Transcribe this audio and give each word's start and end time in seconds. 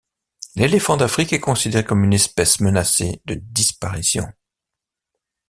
L'éléphant 0.55 0.97
d'Afrique 0.97 1.31
est 1.31 1.39
considéré 1.39 1.85
comme 1.85 2.03
une 2.03 2.13
espèce 2.13 2.59
menacée 2.59 3.21
de 3.25 3.35
disparition. 3.35 4.25